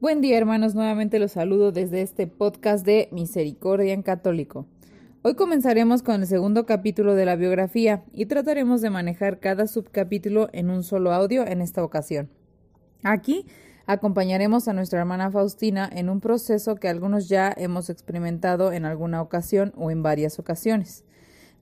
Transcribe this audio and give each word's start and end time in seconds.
Buen 0.00 0.20
día 0.20 0.38
hermanos, 0.38 0.76
nuevamente 0.76 1.18
los 1.18 1.32
saludo 1.32 1.72
desde 1.72 2.02
este 2.02 2.28
podcast 2.28 2.86
de 2.86 3.08
Misericordia 3.10 3.92
en 3.94 4.04
Católico. 4.04 4.64
Hoy 5.22 5.34
comenzaremos 5.34 6.04
con 6.04 6.20
el 6.20 6.28
segundo 6.28 6.66
capítulo 6.66 7.16
de 7.16 7.24
la 7.24 7.34
biografía 7.34 8.04
y 8.12 8.26
trataremos 8.26 8.80
de 8.80 8.90
manejar 8.90 9.40
cada 9.40 9.66
subcapítulo 9.66 10.50
en 10.52 10.70
un 10.70 10.84
solo 10.84 11.12
audio 11.12 11.44
en 11.44 11.60
esta 11.60 11.82
ocasión. 11.82 12.30
Aquí 13.02 13.44
acompañaremos 13.86 14.68
a 14.68 14.72
nuestra 14.72 15.00
hermana 15.00 15.32
Faustina 15.32 15.90
en 15.92 16.10
un 16.10 16.20
proceso 16.20 16.76
que 16.76 16.86
algunos 16.86 17.28
ya 17.28 17.52
hemos 17.56 17.90
experimentado 17.90 18.70
en 18.70 18.84
alguna 18.84 19.20
ocasión 19.20 19.72
o 19.76 19.90
en 19.90 20.04
varias 20.04 20.38
ocasiones. 20.38 21.02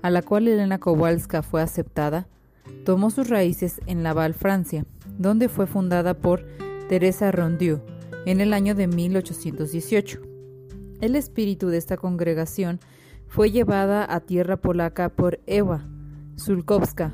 a 0.01 0.09
la 0.09 0.21
cual 0.21 0.47
Elena 0.47 0.79
Kowalska 0.79 1.43
fue 1.43 1.61
aceptada, 1.61 2.29
tomó 2.85 3.09
sus 3.09 3.27
raíces 3.27 3.81
en 3.87 4.03
Laval, 4.03 4.33
Francia, 4.33 4.85
donde 5.17 5.49
fue 5.49 5.67
fundada 5.67 6.13
por 6.13 6.45
Teresa 6.87 7.29
Rondieu 7.33 7.81
en 8.25 8.39
el 8.39 8.53
año 8.53 8.73
de 8.73 8.87
1818. 8.87 10.21
El 11.01 11.17
espíritu 11.17 11.67
de 11.67 11.77
esta 11.77 11.97
congregación 11.97 12.79
fue 13.27 13.51
llevada 13.51 14.05
a 14.13 14.21
tierra 14.21 14.57
polaca 14.57 15.09
por 15.09 15.39
Ewa 15.45 15.85
Zulkowska, 16.39 17.13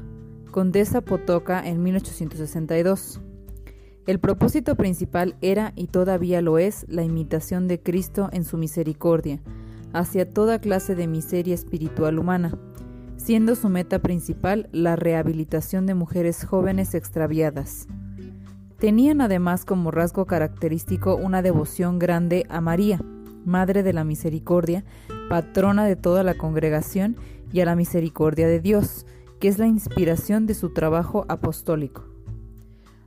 condesa 0.51 1.01
Potoka 1.01 1.66
en 1.66 1.81
1862. 1.81 3.22
El 4.06 4.19
propósito 4.19 4.75
principal 4.75 5.35
era 5.41 5.72
y 5.75 5.88
todavía 5.88 6.41
lo 6.41 6.57
es 6.57 6.85
la 6.90 7.03
imitación 7.03 7.68
de 7.68 7.81
Cristo 7.81 8.29
en 8.34 8.44
su 8.44 8.57
misericordia 8.57 9.41
hacia 9.94 10.29
toda 10.29 10.59
clase 10.59 10.96
de 10.96 11.07
miseria 11.07 11.53
espiritual 11.53 12.19
humana, 12.19 12.57
siendo 13.16 13.56
su 13.56 13.69
meta 13.69 14.00
principal 14.00 14.68
la 14.72 14.95
rehabilitación 14.95 15.85
de 15.85 15.94
mujeres 15.94 16.44
jóvenes 16.44 16.95
extraviadas. 16.95 17.88
Tenían 18.80 19.22
además 19.22 19.63
como 19.63 19.91
rasgo 19.91 20.25
característico 20.25 21.16
una 21.16 21.41
devoción 21.41 22.00
grande 22.00 22.45
a 22.50 22.59
María, 22.59 23.00
Madre 23.45 23.84
de 23.84 23.94
la 23.94 24.03
Misericordia, 24.03 24.84
patrona 25.33 25.83
de 25.85 25.95
toda 25.95 26.21
la 26.21 26.35
congregación, 26.35 27.16
y 27.51 27.61
a 27.61 27.66
la 27.66 27.75
misericordia 27.75 28.47
de 28.47 28.59
Dios, 28.59 29.07
que 29.39 29.47
es 29.47 29.57
la 29.57 29.66
inspiración 29.66 30.45
de 30.45 30.53
su 30.53 30.73
trabajo 30.73 31.25
apostólico. 31.27 32.05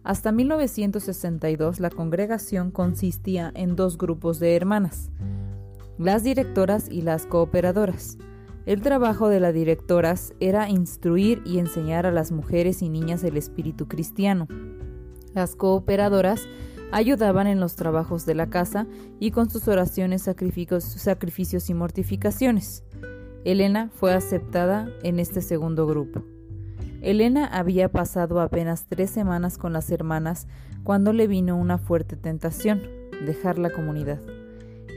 Hasta 0.02 0.32
1962 0.32 1.78
la 1.78 1.88
congregación 1.88 2.72
consistía 2.72 3.52
en 3.54 3.76
dos 3.76 3.96
grupos 3.96 4.40
de 4.40 4.56
hermanas, 4.56 5.12
las 5.98 6.24
directoras 6.24 6.88
y 6.90 7.02
las 7.02 7.26
cooperadoras. 7.26 8.18
El 8.66 8.82
trabajo 8.82 9.28
de 9.28 9.38
las 9.38 9.54
directoras 9.54 10.34
era 10.40 10.68
instruir 10.68 11.42
y 11.46 11.60
enseñar 11.60 12.06
a 12.06 12.10
las 12.10 12.32
mujeres 12.32 12.82
y 12.82 12.88
niñas 12.88 13.22
el 13.22 13.36
espíritu 13.36 13.86
cristiano. 13.86 14.48
Las 15.32 15.54
cooperadoras 15.54 16.48
ayudaban 16.92 17.46
en 17.46 17.60
los 17.60 17.76
trabajos 17.76 18.26
de 18.26 18.34
la 18.34 18.48
casa 18.48 18.86
y 19.18 19.30
con 19.30 19.50
sus 19.50 19.68
oraciones, 19.68 20.22
sacrificios, 20.22 21.70
y 21.70 21.74
mortificaciones. 21.74 22.84
Elena 23.44 23.90
fue 23.94 24.14
aceptada 24.14 24.88
en 25.02 25.18
este 25.18 25.40
segundo 25.40 25.86
grupo. 25.86 26.24
Elena 27.02 27.46
había 27.46 27.90
pasado 27.90 28.40
apenas 28.40 28.86
tres 28.88 29.10
semanas 29.10 29.58
con 29.58 29.72
las 29.72 29.90
hermanas 29.90 30.48
cuando 30.82 31.12
le 31.12 31.26
vino 31.26 31.56
una 31.56 31.78
fuerte 31.78 32.16
tentación, 32.16 32.82
dejar 33.24 33.58
la 33.58 33.70
comunidad. 33.70 34.20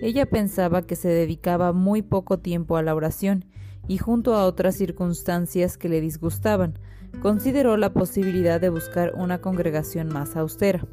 Ella 0.01 0.25
pensaba 0.25 0.81
que 0.83 0.95
se 0.95 1.09
dedicaba 1.09 1.73
muy 1.73 2.01
poco 2.01 2.39
tiempo 2.39 2.78
a 2.78 2.83
la 2.83 2.95
oración 2.95 3.45
y 3.88 3.97
junto 3.97 4.35
a 4.35 4.45
otras 4.45 4.75
circunstancias 4.75 5.78
que 5.78 5.89
le 5.89 5.99
disgustaban, 5.99 6.79
consideró 7.22 7.75
la 7.75 7.91
posibilidad 7.91 8.61
de 8.61 8.69
buscar 8.69 9.13
una 9.16 9.39
congregación 9.41 10.07
más 10.09 10.35
austera. 10.35 10.85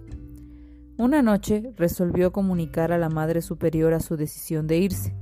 Una 0.98 1.21
noche 1.21 1.75
resolvió 1.77 2.33
comunicar 2.33 2.91
a 2.91 2.97
la 2.97 3.10
Madre 3.10 3.43
Superiora 3.43 4.01
su 4.01 4.16
decisión 4.16 4.66
de 4.66 4.78
irse, 4.78 5.15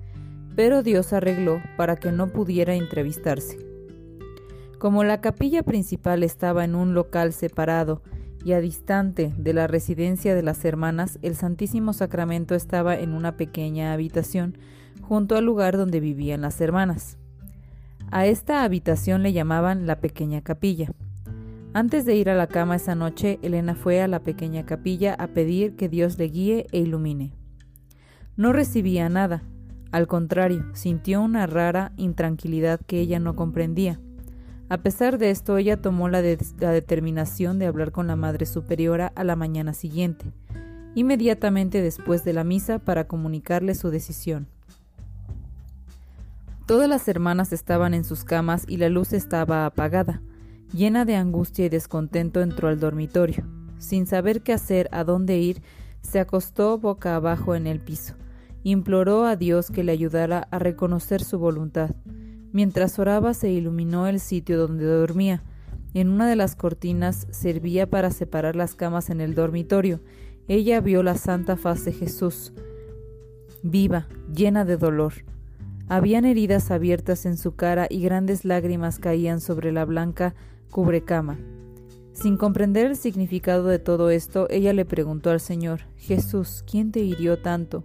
pero 0.55 0.85
Dios 0.85 1.12
arregló 1.12 1.61
para 1.76 1.97
que 1.97 2.12
no 2.12 2.29
pudiera 2.29 2.75
entrevistarse. 2.76 3.59
Como 4.79 5.03
la 5.03 5.21
capilla 5.21 5.65
principal 5.65 6.23
estaba 6.23 6.65
en 6.65 6.76
un 6.76 6.94
local 6.94 7.32
separado 7.32 8.03
y 8.44 8.53
a 8.53 8.61
distante 8.61 9.32
de 9.37 9.53
la 9.53 9.67
residencia 9.67 10.37
de 10.37 10.44
las 10.44 10.65
hermanas, 10.65 11.19
el 11.23 11.35
Santísimo 11.35 11.93
Sacramento 11.93 12.55
estaba 12.55 12.97
en 12.97 13.12
una 13.12 13.37
pequeña 13.37 13.93
habitación 13.93 14.56
junto 15.03 15.37
al 15.37 15.44
lugar 15.44 15.76
donde 15.76 15.99
vivían 15.99 16.43
las 16.43 16.61
hermanas. 16.61 17.19
A 18.12 18.26
esta 18.26 18.62
habitación 18.62 19.25
le 19.25 19.32
llamaban 19.32 19.88
la 19.88 19.99
pequeña 19.99 20.41
capilla. 20.41 20.93
Antes 21.75 22.05
de 22.05 22.15
ir 22.15 22.31
a 22.31 22.37
la 22.37 22.47
cama 22.47 22.76
esa 22.76 22.94
noche, 22.94 23.41
Elena 23.43 23.75
fue 23.75 24.00
a 24.00 24.06
la 24.06 24.21
pequeña 24.21 24.65
capilla 24.65 25.12
a 25.15 25.26
pedir 25.26 25.75
que 25.75 25.88
Dios 25.88 26.19
le 26.19 26.29
guíe 26.29 26.69
e 26.71 26.79
ilumine. 26.79 27.32
No 28.37 28.53
recibía 28.53 29.09
nada, 29.09 29.43
al 29.91 30.06
contrario, 30.06 30.65
sintió 30.75 31.21
una 31.21 31.49
rara 31.49 31.91
intranquilidad 31.97 32.81
que 32.81 33.00
ella 33.00 33.19
no 33.19 33.35
comprendía. 33.35 33.99
A 34.69 34.79
pesar 34.79 35.19
de 35.19 35.31
esto, 35.31 35.56
ella 35.56 35.82
tomó 35.82 36.09
la, 36.09 36.23
determinación 36.23 37.59
de 37.59 37.67
hablar 37.67 37.91
con 37.91 38.06
la 38.06 38.15
Madre 38.15 38.47
Superiora 38.47 39.12
a 39.17 39.25
la 39.25 39.35
mañana 39.35 39.75
siguiente. 39.75 40.26
inmediatamente 40.97 41.82
después 41.82 42.25
de 42.25 42.32
la 42.32 42.44
misa 42.44 42.79
para 42.79 43.09
comunicarle 43.09 43.75
su 43.75 43.91
decisión. 43.91 44.47
Todas 46.67 46.88
las 46.88 47.09
hermanas 47.09 47.53
estaban 47.53 47.94
en 47.94 48.05
sus 48.05 48.23
camas 48.23 48.65
y 48.69 48.76
la 48.76 48.88
luz 48.88 49.12
estaba 49.12 49.67
apagada. 49.67 50.23
Llena 50.75 51.05
de 51.05 51.15
angustia 51.15 51.67
y 51.67 51.69
descontento 51.69 52.41
entró 52.41 52.67
al 52.67 52.81
dormitorio. 52.81 53.44
Sin 53.79 54.06
saber 54.06 54.43
qué 54.43 54.53
hacer, 54.53 54.88
a 54.91 55.05
dónde 55.05 55.38
ir, 55.38 55.62
se 56.03 56.19
acostó 56.19 56.79
boca 56.79 57.15
abajo 57.15 57.55
en 57.55 57.69
el 57.69 57.79
piso. 57.79 58.15
Imploró 58.65 59.25
a 59.25 59.37
Dios 59.37 59.71
que 59.71 59.85
le 59.85 59.93
ayudara 59.93 60.49
a 60.50 60.59
reconocer 60.59 61.23
su 61.23 61.38
voluntad. 61.38 61.94
Mientras 62.50 62.99
oraba 62.99 63.35
se 63.35 63.50
iluminó 63.50 64.09
el 64.09 64.19
sitio 64.19 64.59
donde 64.59 64.85
dormía. 64.85 65.44
En 65.93 66.09
una 66.09 66.29
de 66.29 66.35
las 66.35 66.56
cortinas 66.56 67.29
servía 67.31 67.88
para 67.88 68.11
separar 68.11 68.56
las 68.56 68.75
camas 68.75 69.11
en 69.11 69.21
el 69.21 69.37
dormitorio. 69.37 70.00
Ella 70.49 70.81
vio 70.81 71.05
la 71.05 71.15
santa 71.15 71.56
faz 71.56 71.85
de 71.85 71.93
Jesús, 71.93 72.53
viva, 73.62 74.09
llena 74.35 74.65
de 74.65 74.76
dolor. 74.76 75.12
Habían 75.87 76.25
heridas 76.25 76.73
abiertas 76.73 77.26
en 77.26 77.37
su 77.37 77.55
cara 77.55 77.87
y 77.88 78.00
grandes 78.00 78.44
lágrimas 78.44 78.99
caían 78.99 79.41
sobre 79.41 79.71
la 79.71 79.85
blanca 79.85 80.35
cubrecama. 80.75 81.38
Sin 82.15 82.37
comprender 82.37 82.87
el 82.87 82.97
significado 82.97 83.69
de 83.69 83.79
todo 83.79 84.11
esto, 84.11 84.49
ella 84.50 84.73
le 84.73 84.85
preguntó 84.85 85.31
al 85.31 85.38
Señor, 85.38 85.82
Jesús, 85.94 86.65
¿quién 86.69 86.91
te 86.91 86.99
hirió 86.99 87.41
tanto? 87.41 87.85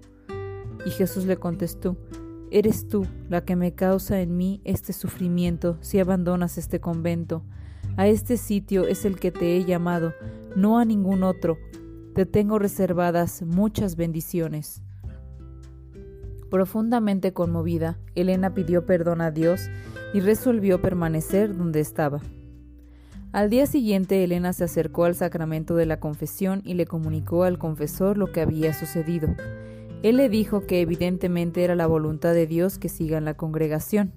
Y 0.88 0.90
Jesús 0.90 1.26
le 1.26 1.38
contestó, 1.38 1.98
Eres 2.50 2.88
tú 2.88 3.06
la 3.30 3.46
que 3.46 3.56
me 3.56 3.76
causa 3.76 4.22
en 4.22 4.38
mí 4.38 4.60
este 4.64 4.94
sufrimiento 4.94 5.78
si 5.82 6.00
abandonas 6.00 6.58
este 6.58 6.80
convento. 6.80 7.44
A 7.96 8.08
este 8.08 8.38
sitio 8.38 8.88
es 8.88 9.06
el 9.06 9.20
que 9.20 9.32
te 9.32 9.56
he 9.56 9.66
llamado, 9.66 10.16
no 10.56 10.80
a 10.80 10.86
ningún 10.86 11.22
otro. 11.22 11.60
Te 12.16 12.26
tengo 12.26 12.58
reservadas 12.58 13.44
muchas 13.44 13.98
bendiciones. 13.98 14.82
Profundamente 16.50 17.34
conmovida, 17.34 18.00
Elena 18.16 18.56
pidió 18.56 18.88
perdón 18.88 19.22
a 19.22 19.30
Dios 19.30 19.70
y 20.12 20.22
resolvió 20.22 20.82
permanecer 20.82 21.56
donde 21.56 21.82
estaba. 21.82 22.20
Al 23.32 23.52
día 23.52 23.68
siguiente, 23.68 24.24
Elena 24.24 24.54
se 24.54 24.64
acercó 24.64 25.06
al 25.06 25.14
sacramento 25.14 25.76
de 25.76 25.86
la 25.86 26.00
confesión 26.00 26.64
y 26.66 26.74
le 26.74 26.88
comunicó 26.88 27.44
al 27.44 27.60
confesor 27.60 28.18
lo 28.18 28.32
que 28.32 28.42
había 28.42 28.74
sucedido. 28.74 29.36
Él 30.02 30.18
le 30.18 30.30
dijo 30.30 30.66
que 30.66 30.82
evidentemente 30.82 31.64
era 31.64 31.76
la 31.76 31.86
voluntad 31.86 32.34
de 32.34 32.48
Dios 32.48 32.80
que 32.80 32.90
siga 32.90 33.20
en 33.20 33.26
la 33.26 33.36
congregación, 33.36 34.14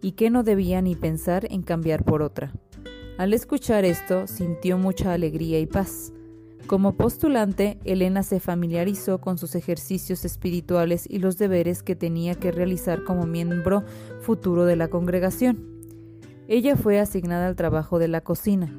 y 0.00 0.12
que 0.12 0.30
no 0.30 0.44
debía 0.44 0.80
ni 0.80 0.94
pensar 0.94 1.46
en 1.50 1.62
cambiar 1.62 2.04
por 2.04 2.22
otra. 2.22 2.52
Al 3.18 3.34
escuchar 3.34 3.84
esto, 3.84 4.26
sintió 4.26 4.78
mucha 4.78 5.12
alegría 5.12 5.58
y 5.58 5.66
paz. 5.66 6.12
Como 6.66 6.96
postulante, 6.96 7.78
Elena 7.84 8.22
se 8.22 8.40
familiarizó 8.40 9.20
con 9.20 9.36
sus 9.38 9.56
ejercicios 9.56 10.24
espirituales 10.24 11.04
y 11.08 11.18
los 11.18 11.36
deberes 11.36 11.82
que 11.82 11.96
tenía 11.96 12.34
que 12.36 12.52
realizar 12.52 13.04
como 13.04 13.26
miembro 13.26 13.84
futuro 14.20 14.64
de 14.64 14.76
la 14.76 14.88
congregación. 14.88 15.77
Ella 16.50 16.76
fue 16.76 16.98
asignada 16.98 17.46
al 17.46 17.56
trabajo 17.56 17.98
de 17.98 18.08
la 18.08 18.22
cocina. 18.22 18.74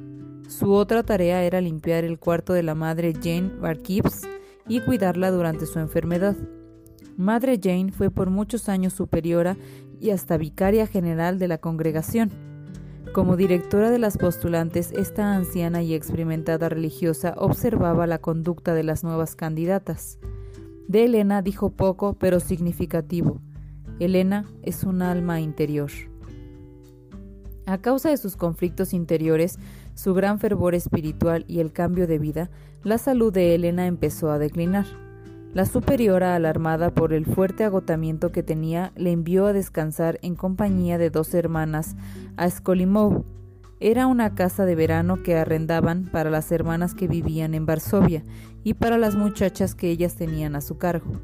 Su 0.48 0.72
otra 0.72 1.04
tarea 1.04 1.44
era 1.44 1.60
limpiar 1.60 2.02
el 2.02 2.18
cuarto 2.18 2.52
de 2.52 2.64
la 2.64 2.74
madre 2.74 3.12
Jane 3.14 3.52
Barkeeps 3.60 4.22
y 4.66 4.80
cuidarla 4.80 5.30
durante 5.30 5.66
su 5.66 5.78
enfermedad. 5.78 6.36
Madre 7.16 7.60
Jane 7.62 7.92
fue 7.92 8.10
por 8.10 8.28
muchos 8.28 8.68
años 8.68 8.92
superiora 8.94 9.56
y 10.00 10.10
hasta 10.10 10.36
vicaria 10.36 10.88
general 10.88 11.38
de 11.38 11.46
la 11.46 11.58
congregación. 11.58 12.30
Como 13.14 13.36
directora 13.36 13.92
de 13.92 14.00
las 14.00 14.18
postulantes, 14.18 14.90
esta 14.90 15.32
anciana 15.32 15.80
y 15.80 15.94
experimentada 15.94 16.68
religiosa 16.68 17.34
observaba 17.36 18.08
la 18.08 18.18
conducta 18.18 18.74
de 18.74 18.82
las 18.82 19.04
nuevas 19.04 19.36
candidatas. 19.36 20.18
De 20.88 21.04
Elena 21.04 21.40
dijo 21.40 21.70
poco 21.70 22.14
pero 22.14 22.40
significativo. 22.40 23.40
Elena 24.00 24.50
es 24.62 24.82
un 24.82 25.02
alma 25.02 25.40
interior. 25.40 26.09
A 27.70 27.78
causa 27.78 28.10
de 28.10 28.16
sus 28.16 28.36
conflictos 28.36 28.92
interiores, 28.92 29.56
su 29.94 30.12
gran 30.12 30.40
fervor 30.40 30.74
espiritual 30.74 31.44
y 31.46 31.60
el 31.60 31.72
cambio 31.72 32.08
de 32.08 32.18
vida, 32.18 32.50
la 32.82 32.98
salud 32.98 33.32
de 33.32 33.54
Elena 33.54 33.86
empezó 33.86 34.32
a 34.32 34.40
declinar. 34.40 34.86
La 35.54 35.64
superiora, 35.66 36.34
alarmada 36.34 36.92
por 36.92 37.12
el 37.12 37.26
fuerte 37.26 37.62
agotamiento 37.62 38.32
que 38.32 38.42
tenía, 38.42 38.90
le 38.96 39.12
envió 39.12 39.46
a 39.46 39.52
descansar 39.52 40.18
en 40.22 40.34
compañía 40.34 40.98
de 40.98 41.10
dos 41.10 41.32
hermanas 41.32 41.94
a 42.36 42.50
Skolimov. 42.50 43.22
Era 43.78 44.08
una 44.08 44.34
casa 44.34 44.64
de 44.64 44.74
verano 44.74 45.22
que 45.22 45.36
arrendaban 45.36 46.06
para 46.10 46.28
las 46.28 46.50
hermanas 46.50 46.94
que 46.96 47.06
vivían 47.06 47.54
en 47.54 47.66
Varsovia 47.66 48.24
y 48.64 48.74
para 48.74 48.98
las 48.98 49.14
muchachas 49.14 49.76
que 49.76 49.90
ellas 49.90 50.16
tenían 50.16 50.56
a 50.56 50.60
su 50.60 50.76
cargo. 50.76 51.20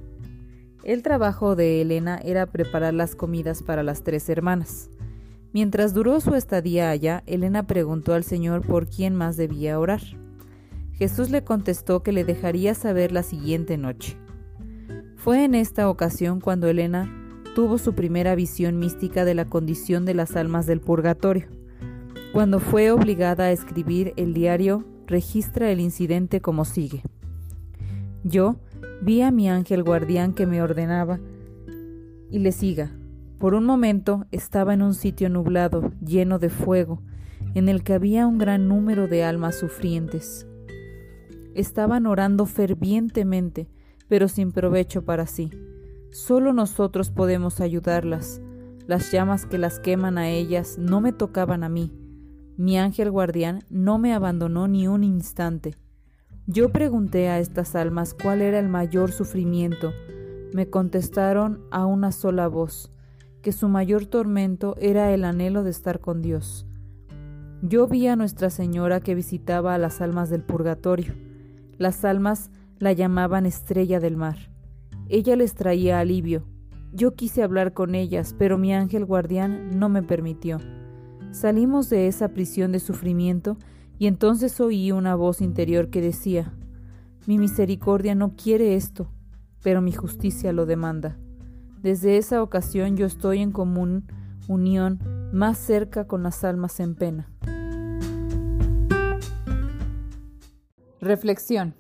El 0.85 1.03
trabajo 1.03 1.57
de 1.57 1.81
Elena 1.81 2.21
era 2.23 2.47
preparar 2.47 2.95
las 2.95 3.17
comidas 3.17 3.65
para 3.65 3.83
las 3.83 4.05
tres 4.05 4.29
hermanas. 4.29 4.91
Mientras 5.57 5.95
duró 5.95 6.21
su 6.21 6.35
estadía 6.35 6.91
allá, 6.91 7.23
Elena 7.25 7.67
preguntó 7.67 8.13
al 8.13 8.25
Señor 8.25 8.61
por 8.61 8.87
quién 8.89 9.15
más 9.15 9.39
debía 9.39 9.81
orar. 9.81 10.03
Jesús 10.93 11.31
le 11.31 11.45
contestó 11.45 12.03
que 12.03 12.13
le 12.13 12.25
dejaría 12.25 12.75
saber 12.75 13.11
la 13.11 13.23
siguiente 13.23 13.79
noche. 13.79 14.19
Fue 15.17 15.45
en 15.45 15.55
esta 15.55 15.89
ocasión 15.89 16.41
cuando 16.43 16.69
Elena 16.69 17.11
tuvo 17.55 17.79
su 17.79 17.95
primera 17.95 18.35
visión 18.35 18.79
mística 18.79 19.25
de 19.25 19.35
la 19.35 19.47
condición 19.47 20.05
de 20.05 20.13
las 20.13 20.37
almas 20.37 20.67
del 20.67 20.83
purgatorio. 20.83 21.47
Cuando 22.35 22.61
fue 22.61 22.91
obligada 22.91 23.45
a 23.45 23.51
escribir 23.51 24.13
el 24.19 24.35
diario, 24.35 24.85
registra 25.07 25.71
el 25.71 25.81
incidente 25.81 26.43
como 26.43 26.67
sigue. 26.67 27.03
Yo 28.25 28.57
vi 29.01 29.23
a 29.23 29.31
mi 29.31 29.49
ángel 29.49 29.85
guardián 29.85 30.35
que 30.35 30.45
me 30.45 30.61
ordenaba 30.61 31.19
y 32.31 32.41
le 32.41 32.53
siga. 32.53 32.91
Por 33.39 33.55
un 33.55 33.65
momento 33.65 34.27
estaba 34.31 34.75
en 34.75 34.83
un 34.83 34.95
sitio 34.95 35.29
nublado, 35.29 35.93
lleno 36.05 36.39
de 36.39 36.49
fuego, 36.49 37.03
en 37.55 37.69
el 37.69 37.83
que 37.83 37.95
había 37.95 38.27
un 38.27 38.39
gran 38.39 38.69
número 38.69 39.09
de 39.09 39.25
almas 39.25 39.59
sufrientes 39.59 40.47
estaban 41.57 42.07
orando 42.07 42.45
fervientemente, 42.45 43.69
pero 44.09 44.29
sin 44.29 44.53
provecho 44.53 45.05
para 45.05 45.27
sí. 45.27 45.51
Solo 46.11 46.53
nosotros 46.53 47.11
podemos 47.11 47.61
ayudarlas. 47.61 48.41
Las 48.87 49.11
llamas 49.11 49.47
que 49.47 49.59
las 49.59 49.81
queman 49.81 50.19
a 50.19 50.29
ellas 50.29 50.77
no 50.79 51.01
me 51.01 51.13
tocaban 51.13 51.65
a 51.65 51.69
mí. 51.69 51.93
Mi 52.57 52.79
ángel 52.79 53.11
guardián 53.11 53.65
no 53.71 53.99
me 53.99 54.13
abandonó 54.13 54.69
ni 54.69 54.87
un 54.87 55.03
instante. 55.03 55.75
Yo 56.47 56.71
pregunté 56.71 57.29
a 57.29 57.41
estas 57.41 57.75
almas 57.75 58.15
cuál 58.15 58.43
era 58.43 58.59
el 58.59 58.69
mayor 58.69 59.11
sufrimiento. 59.11 59.93
Me 60.53 60.69
contestaron 60.69 61.63
a 61.71 61.87
una 61.87 62.13
sola 62.13 62.49
voz, 62.49 62.93
que 63.47 63.53
su 63.53 63.69
mayor 63.69 64.07
tormento 64.07 64.75
era 64.81 65.15
el 65.15 65.25
anhelo 65.25 65.63
de 65.63 65.71
estar 65.71 66.01
con 66.01 66.21
Dios. 66.21 66.67
Yo 67.63 67.87
vi 67.87 68.09
a 68.09 68.17
Nuestra 68.17 68.51
Señora 68.51 68.99
que 68.99 69.15
visitaba 69.15 69.73
a 69.73 69.79
las 69.79 70.01
almas 70.01 70.31
del 70.31 70.43
purgatorio 70.43 71.15
las 71.79 72.05
almas 72.05 72.51
la 72.81 72.93
llamaban 72.93 73.47
estrella 73.47 74.01
del 74.01 74.17
mar. 74.17 74.51
Ella 75.09 75.37
les 75.37 75.55
traía 75.55 76.01
alivio. 76.01 76.45
Yo 76.93 77.15
quise 77.15 77.45
hablar 77.45 77.73
con 77.73 77.95
ellas, 77.95 78.35
pero 78.37 78.59
mi 78.59 78.75
ángel 78.75 79.05
guardián 79.05 79.79
no 79.79 79.89
me 79.89 80.03
permitió. 80.03 80.59
Salimos 81.31 81.89
de 81.89 82.09
esa 82.09 82.31
prisión 82.31 82.73
de 82.73 82.81
sufrimiento 82.81 83.59
y 83.97 84.09
entonces 84.09 84.61
oí 84.61 84.91
una 84.91 85.15
voz 85.15 85.41
interior 85.41 85.89
que 85.89 86.01
decía, 86.01 86.53
Mi 87.29 87.39
misericordia 87.39 88.17
no 88.17 88.35
quiere 88.35 88.75
esto, 88.75 89.07
pero 89.63 89.83
mi 89.83 89.93
justicia 89.93 90.53
lo 90.53 90.67
demanda. 90.67 91.17
Desde 91.83 92.17
esa 92.17 92.43
ocasión 92.43 92.97
yo 92.97 93.07
estoy 93.07 93.41
en 93.41 93.53
común 93.53 94.07
unión 94.49 95.01
más 95.33 95.59
cerca 95.59 96.07
con 96.07 96.23
las 96.23 96.45
almas 96.45 96.81
en 96.81 96.95
pena. 96.95 97.31
Reflexión. 101.01 101.75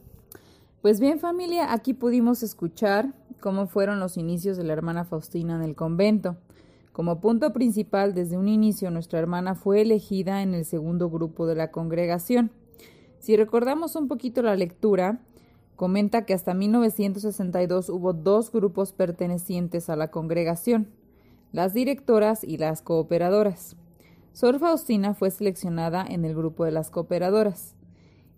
Pues 0.82 1.00
bien 1.00 1.18
familia, 1.18 1.72
aquí 1.72 1.94
pudimos 1.94 2.42
escuchar 2.42 3.12
cómo 3.40 3.66
fueron 3.66 3.98
los 3.98 4.16
inicios 4.16 4.56
de 4.56 4.64
la 4.64 4.72
hermana 4.72 5.04
Faustina 5.04 5.56
en 5.56 5.62
el 5.62 5.74
convento. 5.74 6.36
Como 6.92 7.20
punto 7.20 7.52
principal, 7.52 8.14
desde 8.14 8.38
un 8.38 8.48
inicio 8.48 8.90
nuestra 8.90 9.18
hermana 9.18 9.54
fue 9.54 9.82
elegida 9.82 10.42
en 10.42 10.54
el 10.54 10.64
segundo 10.64 11.10
grupo 11.10 11.46
de 11.46 11.54
la 11.54 11.70
congregación. 11.70 12.50
Si 13.18 13.36
recordamos 13.36 13.96
un 13.96 14.08
poquito 14.08 14.42
la 14.42 14.56
lectura, 14.56 15.20
comenta 15.76 16.24
que 16.24 16.34
hasta 16.34 16.54
1962 16.54 17.90
hubo 17.90 18.12
dos 18.12 18.50
grupos 18.50 18.92
pertenecientes 18.92 19.88
a 19.88 19.96
la 19.96 20.10
congregación, 20.10 20.88
las 21.52 21.74
directoras 21.74 22.42
y 22.42 22.56
las 22.56 22.82
cooperadoras. 22.82 23.76
Sor 24.32 24.58
Faustina 24.58 25.14
fue 25.14 25.30
seleccionada 25.30 26.04
en 26.06 26.24
el 26.24 26.34
grupo 26.34 26.64
de 26.64 26.72
las 26.72 26.90
cooperadoras. 26.90 27.74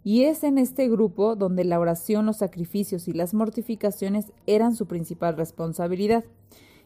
Y 0.04 0.24
es 0.24 0.44
en 0.44 0.58
este 0.58 0.88
grupo 0.88 1.34
donde 1.34 1.64
la 1.64 1.80
oración, 1.80 2.26
los 2.26 2.36
sacrificios 2.36 3.08
y 3.08 3.12
las 3.12 3.34
mortificaciones 3.34 4.32
eran 4.46 4.74
su 4.74 4.86
principal 4.86 5.36
responsabilidad. 5.36 6.24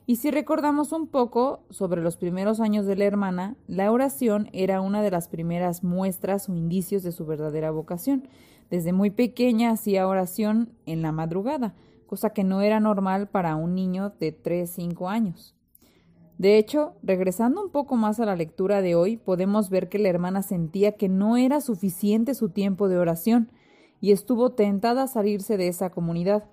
Y 0.07 0.17
si 0.17 0.31
recordamos 0.31 0.93
un 0.93 1.07
poco 1.07 1.61
sobre 1.71 2.03
los 2.03 2.17
primeros 2.17 2.59
años 2.59 2.87
de 2.87 2.97
la 2.97 3.05
hermana, 3.05 3.55
la 3.69 3.93
oración 3.93 4.49
era 4.53 4.81
una 4.81 5.03
de 5.03 5.11
las 5.11 5.29
primeras 5.29 5.85
muestras 5.85 6.49
o 6.49 6.57
indicios 6.57 7.03
de 7.03 7.13
su 7.13 7.25
verdadera 7.25 7.71
vocación. 7.71 8.29
Desde 8.73 8.95
muy 8.95 9.11
pequeña 9.11 9.73
hacía 9.73 10.09
oración 10.09 10.71
en 10.87 11.03
la 11.03 11.13
madrugada, 11.13 11.75
cosa 12.07 12.31
que 12.31 12.43
no 12.43 12.63
era 12.63 12.81
normal 12.81 13.29
para 13.29 13.55
un 13.55 13.75
niño 13.75 14.15
de 14.19 14.35
3-5 14.35 15.11
años. 15.11 15.55
De 16.39 16.57
hecho, 16.57 16.95
regresando 17.03 17.63
un 17.63 17.71
poco 17.71 17.97
más 17.97 18.19
a 18.19 18.25
la 18.25 18.35
lectura 18.35 18.81
de 18.81 18.95
hoy, 18.95 19.19
podemos 19.19 19.69
ver 19.69 19.91
que 19.91 19.99
la 19.99 20.09
hermana 20.09 20.43
sentía 20.43 20.93
que 20.93 21.11
no 21.11 21.37
era 21.37 21.61
suficiente 21.61 22.33
su 22.33 22.49
tiempo 22.49 22.89
de 22.89 22.97
oración 22.97 23.51
y 24.01 24.13
estuvo 24.13 24.53
tentada 24.53 25.03
a 25.03 25.07
salirse 25.07 25.59
de 25.59 25.69
esa 25.69 25.91
comunidad. 25.91 26.45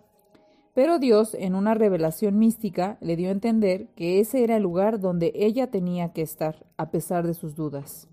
Pero 0.74 1.00
Dios, 1.00 1.38
en 1.40 1.56
una 1.56 1.74
revelación 1.74 2.38
mística, 2.38 2.98
le 3.00 3.16
dio 3.16 3.30
a 3.30 3.32
entender 3.32 3.88
que 3.96 4.20
ese 4.20 4.44
era 4.44 4.58
el 4.58 4.64
lugar 4.64 5.00
donde 5.00 5.32
ella 5.36 5.72
tenía 5.72 6.12
que 6.12 6.24
estar, 6.24 6.66
a 6.76 6.92
pesar 6.92 7.26
de 7.26 7.34
sus 7.34 7.56
dudas. 7.56 8.09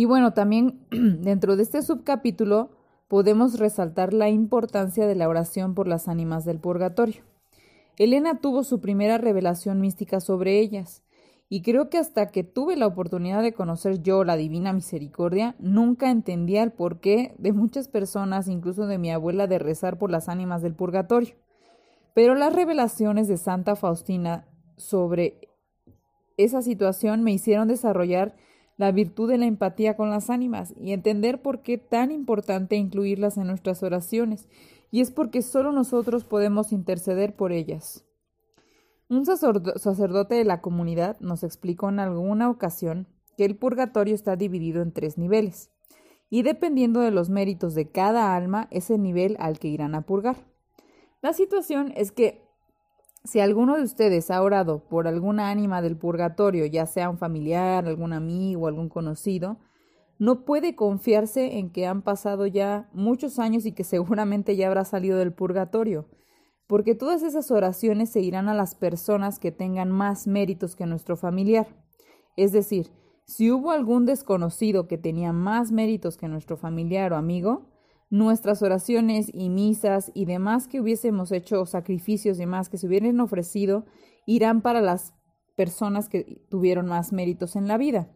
Y 0.00 0.06
bueno, 0.06 0.32
también 0.32 0.80
dentro 0.90 1.56
de 1.56 1.62
este 1.62 1.82
subcapítulo 1.82 2.70
podemos 3.06 3.58
resaltar 3.58 4.14
la 4.14 4.30
importancia 4.30 5.06
de 5.06 5.14
la 5.14 5.28
oración 5.28 5.74
por 5.74 5.86
las 5.86 6.08
ánimas 6.08 6.46
del 6.46 6.58
purgatorio. 6.58 7.22
Elena 7.98 8.40
tuvo 8.40 8.64
su 8.64 8.80
primera 8.80 9.18
revelación 9.18 9.78
mística 9.78 10.20
sobre 10.20 10.58
ellas, 10.58 11.02
y 11.50 11.60
creo 11.60 11.90
que 11.90 11.98
hasta 11.98 12.30
que 12.30 12.44
tuve 12.44 12.76
la 12.76 12.86
oportunidad 12.86 13.42
de 13.42 13.52
conocer 13.52 14.00
yo 14.00 14.24
la 14.24 14.36
divina 14.36 14.72
misericordia, 14.72 15.54
nunca 15.58 16.10
entendía 16.10 16.62
el 16.62 16.72
porqué 16.72 17.34
de 17.36 17.52
muchas 17.52 17.88
personas, 17.88 18.48
incluso 18.48 18.86
de 18.86 18.96
mi 18.96 19.10
abuela, 19.10 19.48
de 19.48 19.58
rezar 19.58 19.98
por 19.98 20.10
las 20.10 20.30
ánimas 20.30 20.62
del 20.62 20.74
purgatorio. 20.74 21.34
Pero 22.14 22.34
las 22.34 22.54
revelaciones 22.54 23.28
de 23.28 23.36
Santa 23.36 23.76
Faustina 23.76 24.46
sobre 24.78 25.50
esa 26.38 26.62
situación 26.62 27.22
me 27.22 27.32
hicieron 27.32 27.68
desarrollar 27.68 28.34
la 28.80 28.92
virtud 28.92 29.28
de 29.28 29.36
la 29.36 29.44
empatía 29.44 29.94
con 29.94 30.08
las 30.08 30.30
ánimas 30.30 30.72
y 30.80 30.92
entender 30.92 31.42
por 31.42 31.60
qué 31.60 31.76
tan 31.76 32.10
importante 32.10 32.76
incluirlas 32.76 33.36
en 33.36 33.46
nuestras 33.46 33.82
oraciones, 33.82 34.48
y 34.90 35.02
es 35.02 35.10
porque 35.10 35.42
solo 35.42 35.70
nosotros 35.70 36.24
podemos 36.24 36.72
interceder 36.72 37.36
por 37.36 37.52
ellas. 37.52 38.06
Un 39.10 39.26
sacerdote 39.26 40.34
de 40.34 40.44
la 40.46 40.62
comunidad 40.62 41.20
nos 41.20 41.42
explicó 41.42 41.90
en 41.90 42.00
alguna 42.00 42.48
ocasión 42.48 43.06
que 43.36 43.44
el 43.44 43.54
purgatorio 43.54 44.14
está 44.14 44.36
dividido 44.36 44.80
en 44.80 44.92
tres 44.92 45.18
niveles, 45.18 45.70
y 46.30 46.40
dependiendo 46.40 47.00
de 47.00 47.10
los 47.10 47.28
méritos 47.28 47.74
de 47.74 47.90
cada 47.90 48.34
alma 48.34 48.66
es 48.70 48.88
el 48.88 49.02
nivel 49.02 49.36
al 49.40 49.58
que 49.58 49.68
irán 49.68 49.94
a 49.94 50.06
purgar. 50.06 50.36
La 51.20 51.34
situación 51.34 51.92
es 51.96 52.12
que 52.12 52.40
si 53.24 53.40
alguno 53.40 53.76
de 53.76 53.82
ustedes 53.82 54.30
ha 54.30 54.42
orado 54.42 54.84
por 54.88 55.06
alguna 55.06 55.50
ánima 55.50 55.82
del 55.82 55.96
purgatorio, 55.96 56.66
ya 56.66 56.86
sea 56.86 57.10
un 57.10 57.18
familiar, 57.18 57.86
algún 57.86 58.12
amigo, 58.12 58.66
algún 58.66 58.88
conocido, 58.88 59.58
no 60.18 60.44
puede 60.44 60.74
confiarse 60.74 61.58
en 61.58 61.70
que 61.70 61.86
han 61.86 62.02
pasado 62.02 62.46
ya 62.46 62.88
muchos 62.92 63.38
años 63.38 63.66
y 63.66 63.72
que 63.72 63.84
seguramente 63.84 64.56
ya 64.56 64.68
habrá 64.68 64.84
salido 64.84 65.18
del 65.18 65.32
purgatorio, 65.32 66.08
porque 66.66 66.94
todas 66.94 67.22
esas 67.22 67.50
oraciones 67.50 68.10
se 68.10 68.20
irán 68.20 68.48
a 68.48 68.54
las 68.54 68.74
personas 68.74 69.38
que 69.38 69.50
tengan 69.50 69.90
más 69.90 70.26
méritos 70.26 70.76
que 70.76 70.86
nuestro 70.86 71.16
familiar. 71.16 71.66
Es 72.36 72.52
decir, 72.52 72.90
si 73.24 73.50
hubo 73.50 73.70
algún 73.70 74.06
desconocido 74.06 74.88
que 74.88 74.98
tenía 74.98 75.32
más 75.32 75.72
méritos 75.72 76.16
que 76.16 76.28
nuestro 76.28 76.56
familiar 76.56 77.12
o 77.12 77.16
amigo, 77.16 77.70
nuestras 78.10 78.60
oraciones 78.62 79.30
y 79.32 79.48
misas 79.48 80.10
y 80.14 80.24
demás 80.24 80.66
que 80.66 80.80
hubiésemos 80.80 81.30
hecho, 81.30 81.64
sacrificios 81.64 82.36
y 82.36 82.40
demás 82.40 82.68
que 82.68 82.76
se 82.76 82.88
hubieran 82.88 83.20
ofrecido, 83.20 83.86
irán 84.26 84.60
para 84.60 84.80
las 84.80 85.14
personas 85.56 86.08
que 86.08 86.44
tuvieron 86.50 86.86
más 86.86 87.12
méritos 87.12 87.54
en 87.54 87.68
la 87.68 87.78
vida, 87.78 88.10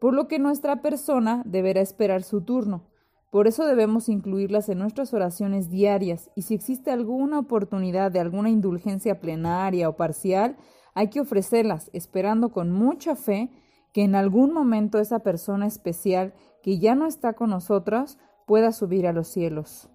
por 0.00 0.14
lo 0.14 0.28
que 0.28 0.38
nuestra 0.38 0.80
persona 0.80 1.42
deberá 1.44 1.80
esperar 1.80 2.22
su 2.22 2.42
turno. 2.42 2.90
Por 3.30 3.46
eso 3.48 3.66
debemos 3.66 4.08
incluirlas 4.08 4.68
en 4.68 4.78
nuestras 4.78 5.12
oraciones 5.12 5.68
diarias 5.68 6.30
y 6.36 6.42
si 6.42 6.54
existe 6.54 6.90
alguna 6.90 7.40
oportunidad 7.40 8.12
de 8.12 8.20
alguna 8.20 8.48
indulgencia 8.48 9.20
plenaria 9.20 9.88
o 9.88 9.96
parcial, 9.96 10.56
hay 10.94 11.08
que 11.08 11.20
ofrecerlas, 11.20 11.90
esperando 11.92 12.50
con 12.50 12.70
mucha 12.70 13.16
fe 13.16 13.50
que 13.92 14.04
en 14.04 14.14
algún 14.14 14.52
momento 14.52 14.98
esa 14.98 15.18
persona 15.18 15.66
especial 15.66 16.32
que 16.62 16.78
ya 16.78 16.94
no 16.94 17.06
está 17.06 17.34
con 17.34 17.50
nosotros 17.50 18.18
pueda 18.46 18.72
subir 18.72 19.06
a 19.06 19.12
los 19.12 19.28
cielos. 19.28 19.88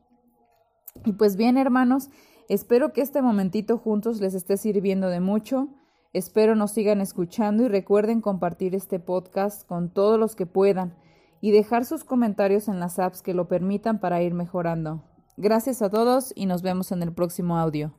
Y 1.06 1.14
pues 1.14 1.36
bien, 1.36 1.58
hermanos, 1.58 2.10
espero 2.48 2.94
que 2.94 3.02
este 3.02 3.22
momentito 3.22 3.78
juntos 3.78 4.22
les 4.22 4.34
esté 4.34 4.58
sirviendo 4.58 5.08
de 5.10 5.20
mucho. 5.20 5.70
Espero 6.14 6.56
nos 6.56 6.72
sigan 6.72 7.02
escuchando 7.02 7.64
y 7.64 7.68
recuerden 7.68 8.22
compartir 8.22 8.74
este 8.74 9.00
podcast 9.00 9.68
con 9.68 9.94
todos 9.94 10.20
los 10.20 10.36
que 10.36 10.46
puedan 10.46 10.96
y 11.42 11.52
dejar 11.52 11.86
sus 11.86 12.04
comentarios 12.04 12.68
en 12.68 12.80
las 12.80 13.00
apps 13.00 13.22
que 13.22 13.34
lo 13.34 13.48
permitan 13.48 14.00
para 14.00 14.22
ir 14.22 14.34
mejorando. 14.34 15.04
Gracias 15.38 15.82
a 15.82 15.90
todos 15.90 16.34
y 16.36 16.48
nos 16.48 16.62
vemos 16.64 16.92
en 16.92 17.04
el 17.04 17.14
próximo 17.14 17.58
audio. 17.58 17.99